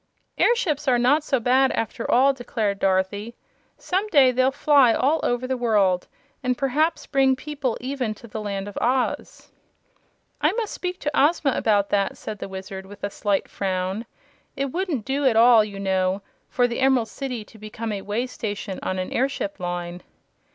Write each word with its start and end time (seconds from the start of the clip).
"Airships 0.39 0.87
are 0.87 0.97
not 0.97 1.23
so 1.23 1.39
bad, 1.39 1.71
after 1.73 2.09
all," 2.09 2.33
declared 2.33 2.79
Dorothy. 2.79 3.35
"Some 3.77 4.07
day 4.07 4.31
they'll 4.31 4.49
fly 4.51 4.93
all 4.95 5.19
over 5.21 5.45
the 5.45 5.55
world, 5.55 6.07
and 6.41 6.57
perhaps 6.57 7.05
bring 7.05 7.35
people 7.35 7.77
even 7.79 8.15
to 8.15 8.27
the 8.27 8.41
Land 8.41 8.67
of 8.67 8.79
Oz." 8.81 9.51
"I 10.41 10.53
must 10.53 10.73
speak 10.73 10.99
to 11.01 11.11
Ozma 11.13 11.51
about 11.51 11.91
that," 11.91 12.17
said 12.17 12.39
the 12.39 12.49
Wizard, 12.49 12.87
with 12.87 13.03
a 13.03 13.11
slight 13.11 13.47
frown. 13.47 14.07
"It 14.55 14.71
wouldn't 14.71 15.05
do 15.05 15.23
at 15.27 15.35
all, 15.35 15.63
you 15.63 15.79
know, 15.79 16.23
for 16.49 16.67
the 16.67 16.79
Emerald 16.79 17.07
City 17.07 17.45
to 17.45 17.59
become 17.59 17.91
a 17.91 18.01
way 18.01 18.25
station 18.25 18.79
on 18.81 18.97
an 18.97 19.11
airship 19.13 19.59
line." 19.59 20.01